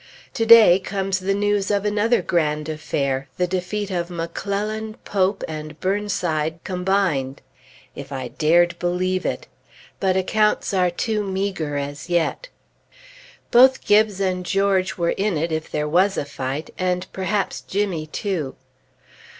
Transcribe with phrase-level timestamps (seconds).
[0.33, 5.79] To day comes the news of another grand affair, the defeat of McClellan, Pope, and
[5.79, 7.43] Burnside combined.
[7.95, 9.45] If I dared believe it!
[9.99, 12.47] But accounts are too meagre as yet.
[13.51, 18.07] Both Gibbes and George were in it, if there was a fight, and perhaps Jimmy,
[18.07, 18.55] too.